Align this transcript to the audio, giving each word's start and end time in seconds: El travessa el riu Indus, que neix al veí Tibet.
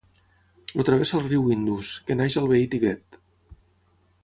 El 0.79 0.87
travessa 0.87 1.17
el 1.19 1.27
riu 1.27 1.51
Indus, 1.57 1.91
que 2.09 2.17
neix 2.23 2.41
al 2.43 2.51
veí 2.55 2.67
Tibet. 2.75 3.21